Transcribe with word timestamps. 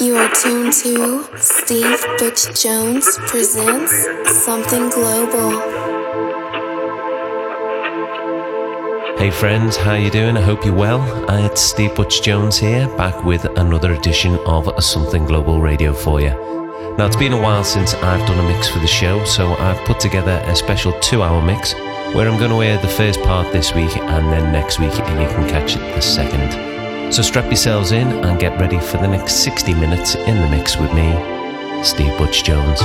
You 0.00 0.16
are 0.16 0.30
tuned 0.34 0.72
to 0.72 1.24
Steve 1.36 2.04
Butch 2.18 2.60
Jones 2.60 3.06
presents 3.26 3.92
Something 4.44 4.88
Global. 4.88 5.50
Hey 9.16 9.30
friends, 9.30 9.76
how 9.76 9.94
you 9.94 10.10
doing? 10.10 10.36
I 10.36 10.40
hope 10.40 10.64
you're 10.64 10.74
well. 10.74 11.00
It's 11.44 11.60
Steve 11.60 11.94
Butch 11.94 12.22
Jones 12.22 12.58
here, 12.58 12.88
back 12.96 13.24
with 13.24 13.44
another 13.56 13.92
edition 13.92 14.36
of 14.46 14.68
Something 14.82 15.26
Global 15.26 15.60
Radio 15.60 15.92
for 15.92 16.20
you. 16.20 16.30
Now 16.98 17.06
it's 17.06 17.14
been 17.14 17.32
a 17.32 17.40
while 17.40 17.62
since 17.62 17.94
I've 17.94 18.26
done 18.26 18.44
a 18.44 18.48
mix 18.48 18.68
for 18.68 18.80
the 18.80 18.88
show, 18.88 19.24
so 19.24 19.54
I've 19.54 19.78
put 19.84 20.00
together 20.00 20.42
a 20.46 20.56
special 20.56 20.92
two-hour 21.00 21.40
mix 21.42 21.74
where 22.14 22.28
I'm 22.28 22.38
going 22.38 22.50
to 22.50 22.62
air 22.62 22.80
the 22.82 22.88
first 22.88 23.22
part 23.22 23.52
this 23.52 23.74
week 23.74 23.96
and 23.96 24.32
then 24.32 24.52
next 24.52 24.80
week 24.80 24.90
you 24.90 25.04
can 25.04 25.48
catch 25.48 25.74
the 25.74 26.00
second. 26.00 26.79
So 27.10 27.22
strap 27.22 27.46
yourselves 27.46 27.90
in 27.90 28.06
and 28.24 28.38
get 28.38 28.56
ready 28.60 28.78
for 28.78 28.98
the 28.98 29.08
next 29.08 29.42
60 29.42 29.74
minutes 29.74 30.14
in 30.14 30.36
the 30.36 30.48
mix 30.48 30.76
with 30.76 30.92
me, 30.94 31.12
Steve 31.82 32.16
Butch 32.16 32.44
Jones. 32.44 32.80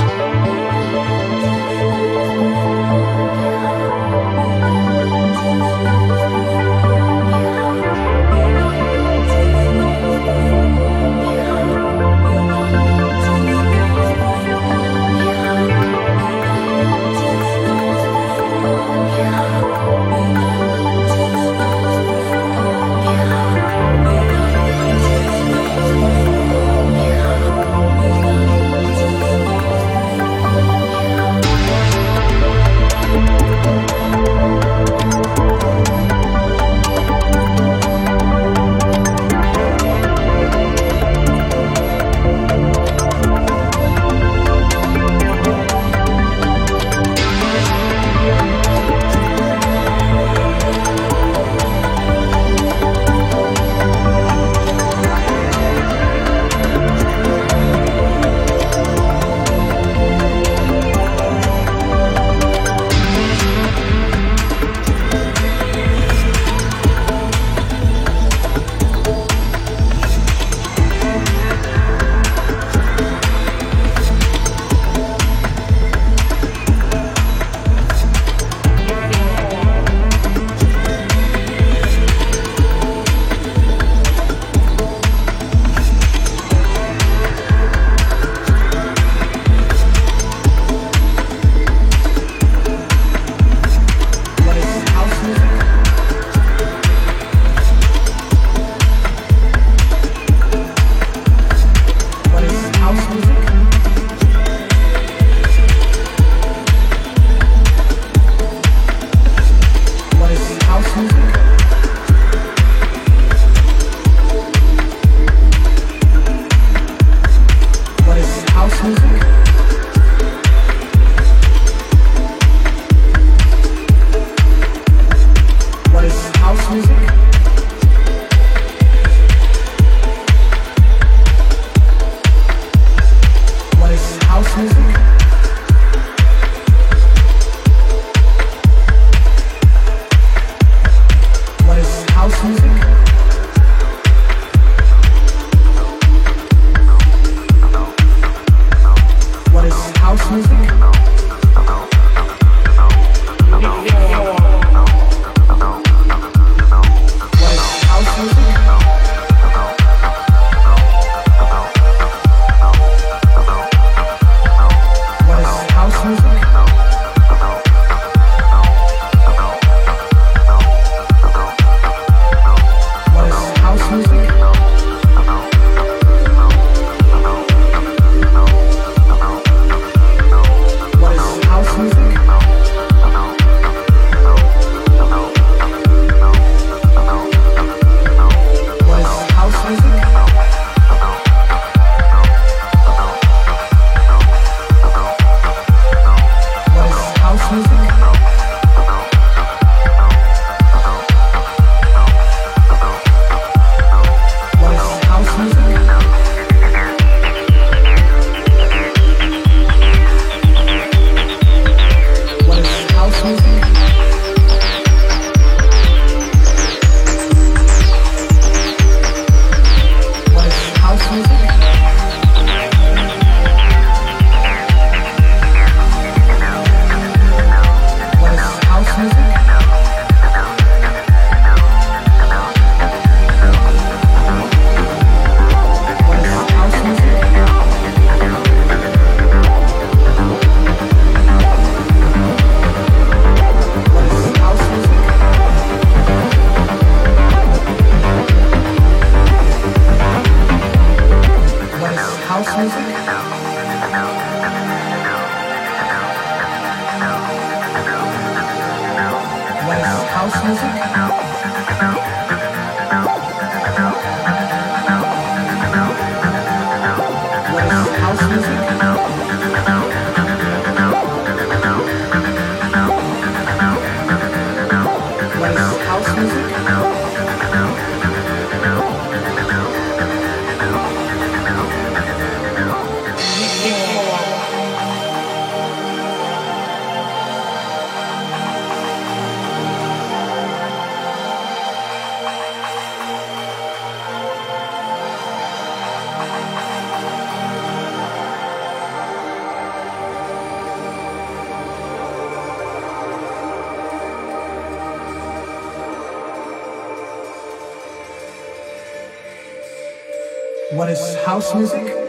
What 310.76 310.90
is 310.90 311.14
house 311.24 311.54
music? 311.54 312.05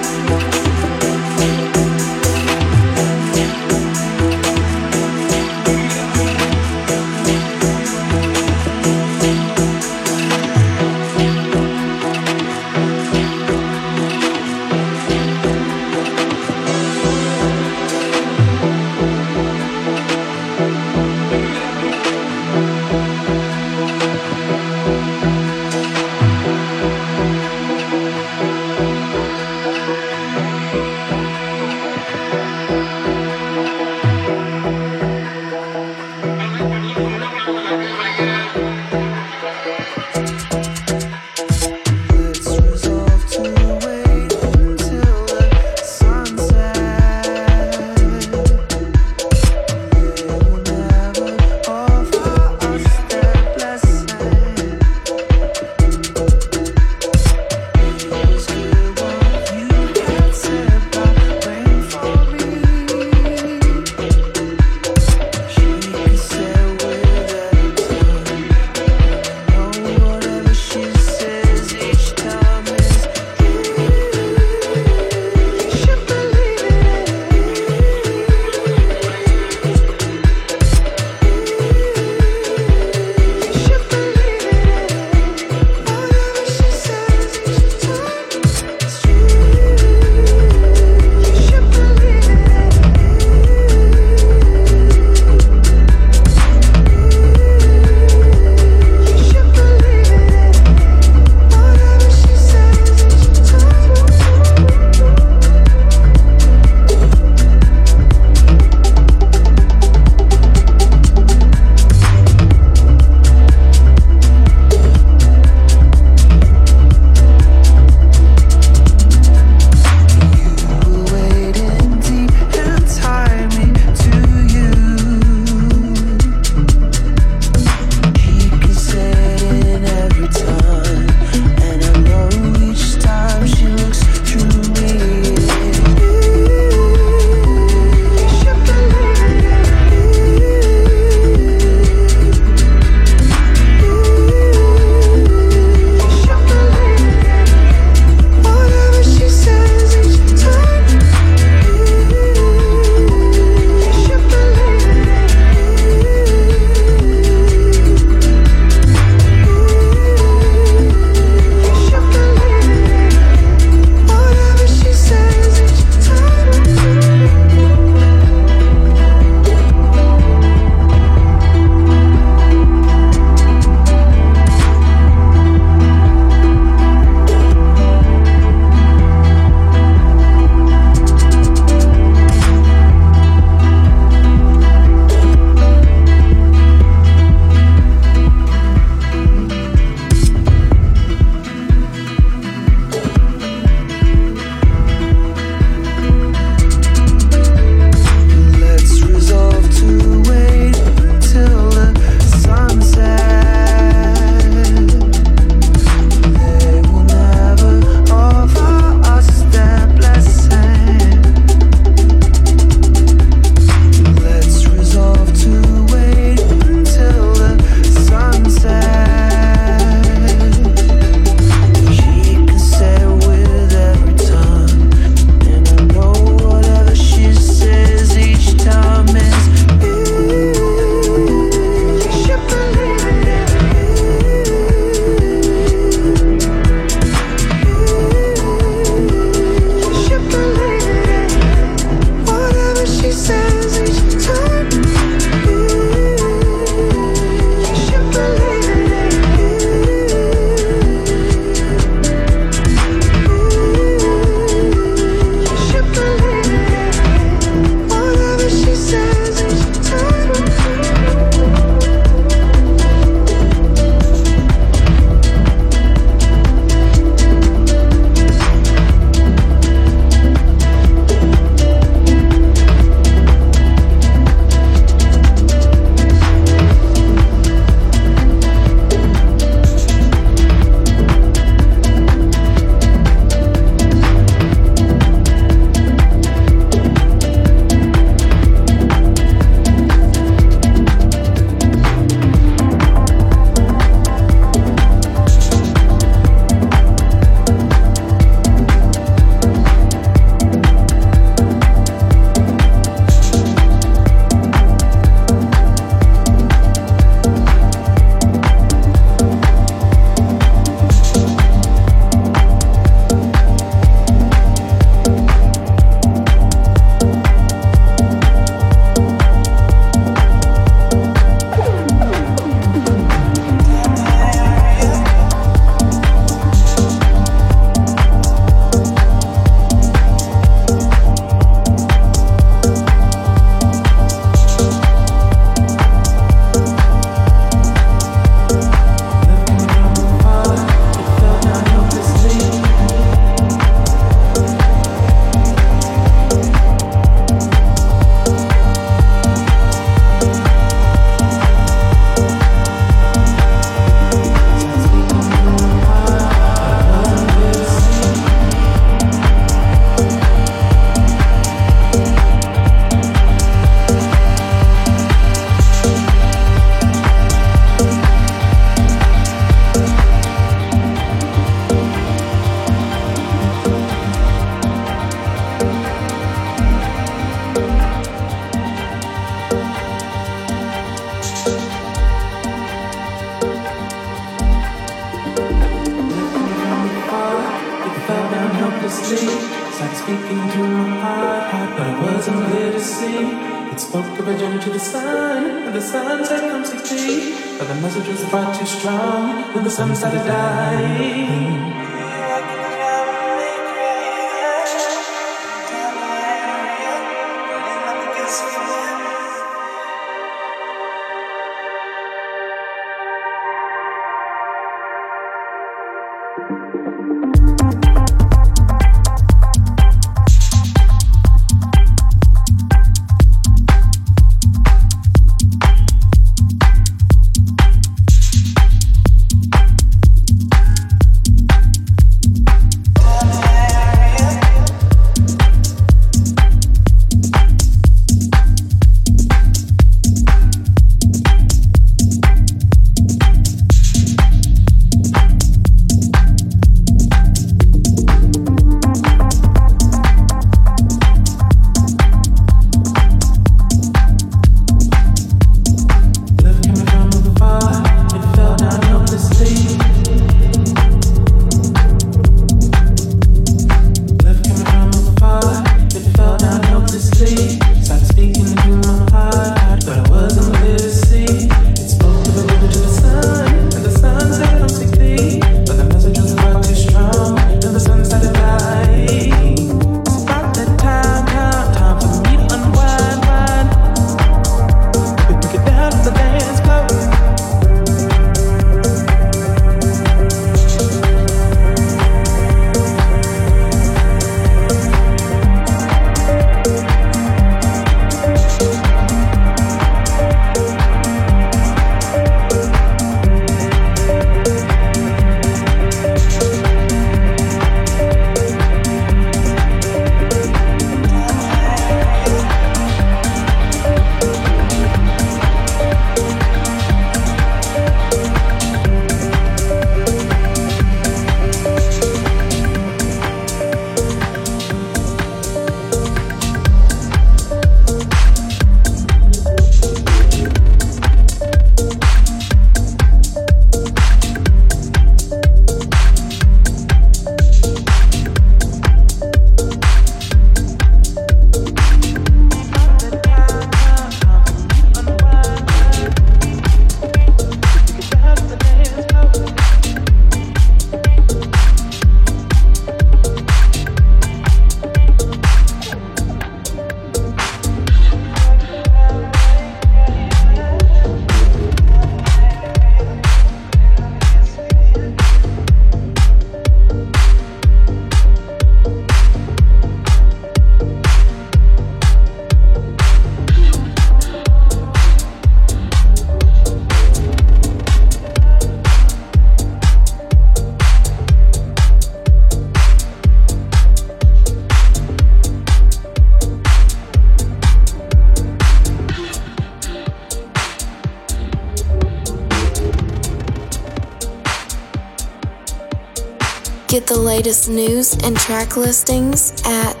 Get 597.04 597.16
the 597.16 597.20
latest 597.20 597.68
news 597.68 598.14
and 598.24 598.34
track 598.34 598.78
listings 598.78 599.52
at 599.66 600.00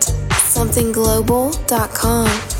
somethingglobal.com. 0.54 2.53